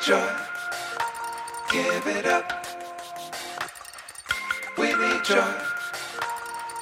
joy. 0.00 0.30
Give 1.72 2.06
it 2.06 2.26
up. 2.26 2.66
We 4.76 4.86
need 4.86 5.24
joy. 5.24 5.54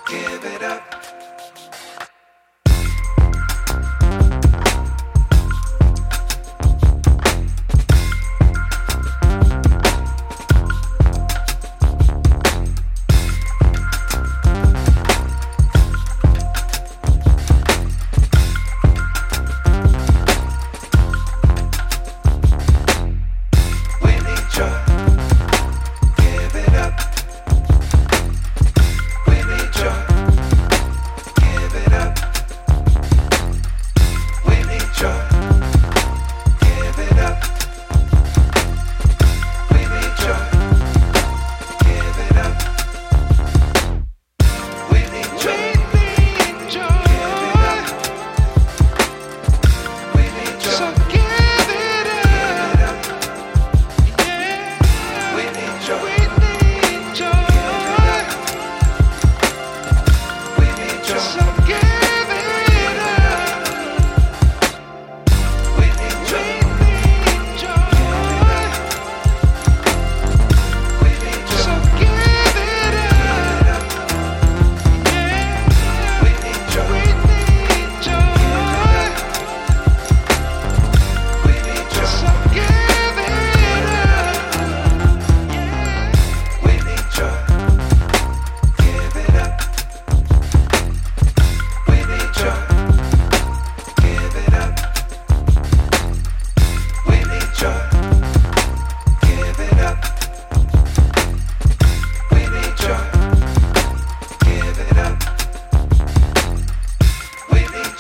Give 0.06 0.45
it 0.45 0.62
up. 0.62 1.15